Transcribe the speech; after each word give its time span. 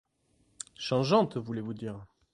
Changeante, 0.79 1.37
voulez-vous 1.37 1.75
dire? 1.75 2.07